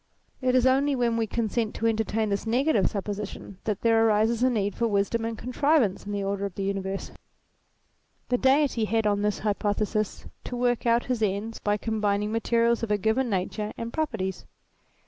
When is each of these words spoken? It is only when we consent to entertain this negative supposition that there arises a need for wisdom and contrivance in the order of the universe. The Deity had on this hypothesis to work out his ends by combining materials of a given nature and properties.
It 0.41 0.55
is 0.55 0.65
only 0.65 0.95
when 0.95 1.15
we 1.15 1.27
consent 1.27 1.75
to 1.75 1.85
entertain 1.85 2.29
this 2.29 2.47
negative 2.47 2.89
supposition 2.89 3.59
that 3.65 3.81
there 3.81 4.03
arises 4.03 4.41
a 4.41 4.49
need 4.49 4.73
for 4.73 4.87
wisdom 4.87 5.25
and 5.25 5.37
contrivance 5.37 6.07
in 6.07 6.11
the 6.11 6.23
order 6.23 6.43
of 6.47 6.55
the 6.55 6.63
universe. 6.63 7.11
The 8.29 8.39
Deity 8.39 8.85
had 8.85 9.05
on 9.05 9.21
this 9.21 9.37
hypothesis 9.45 10.25
to 10.45 10.57
work 10.57 10.87
out 10.87 11.05
his 11.05 11.21
ends 11.21 11.59
by 11.59 11.77
combining 11.77 12.31
materials 12.31 12.81
of 12.81 12.89
a 12.89 12.97
given 12.97 13.29
nature 13.29 13.73
and 13.77 13.93
properties. 13.93 14.47